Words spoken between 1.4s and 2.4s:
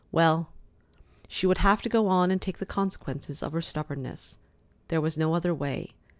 would have to go on